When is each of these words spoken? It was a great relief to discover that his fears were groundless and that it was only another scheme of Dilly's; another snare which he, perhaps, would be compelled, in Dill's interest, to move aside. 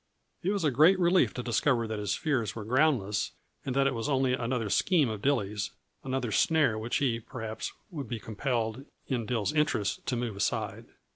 It 0.41 0.49
was 0.49 0.63
a 0.63 0.71
great 0.71 0.97
relief 0.97 1.31
to 1.35 1.43
discover 1.43 1.85
that 1.85 1.99
his 1.99 2.15
fears 2.15 2.55
were 2.55 2.63
groundless 2.65 3.33
and 3.63 3.75
that 3.75 3.85
it 3.85 3.93
was 3.93 4.09
only 4.09 4.33
another 4.33 4.67
scheme 4.67 5.09
of 5.09 5.21
Dilly's; 5.21 5.69
another 6.03 6.31
snare 6.31 6.75
which 6.75 6.95
he, 6.97 7.19
perhaps, 7.19 7.71
would 7.91 8.07
be 8.09 8.19
compelled, 8.19 8.85
in 9.05 9.27
Dill's 9.27 9.53
interest, 9.53 10.03
to 10.07 10.15
move 10.15 10.35
aside. 10.35 10.85